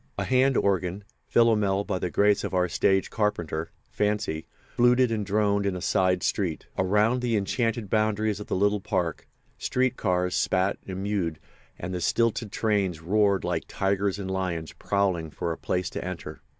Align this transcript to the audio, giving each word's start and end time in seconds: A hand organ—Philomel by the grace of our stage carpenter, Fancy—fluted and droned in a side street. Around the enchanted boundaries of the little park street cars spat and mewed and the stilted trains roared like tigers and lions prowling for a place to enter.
A 0.17 0.23
hand 0.23 0.57
organ—Philomel 0.57 1.83
by 1.83 1.99
the 1.99 2.09
grace 2.09 2.43
of 2.43 2.55
our 2.55 2.67
stage 2.67 3.11
carpenter, 3.11 3.69
Fancy—fluted 3.91 5.11
and 5.11 5.23
droned 5.23 5.67
in 5.67 5.75
a 5.75 5.79
side 5.79 6.23
street. 6.23 6.65
Around 6.75 7.21
the 7.21 7.37
enchanted 7.37 7.87
boundaries 7.87 8.39
of 8.39 8.47
the 8.47 8.55
little 8.55 8.81
park 8.81 9.27
street 9.59 9.97
cars 9.97 10.35
spat 10.35 10.79
and 10.87 11.03
mewed 11.03 11.37
and 11.77 11.93
the 11.93 12.01
stilted 12.01 12.51
trains 12.51 12.99
roared 12.99 13.43
like 13.43 13.65
tigers 13.67 14.17
and 14.17 14.31
lions 14.31 14.73
prowling 14.73 15.29
for 15.29 15.51
a 15.51 15.55
place 15.59 15.87
to 15.91 16.03
enter. 16.03 16.41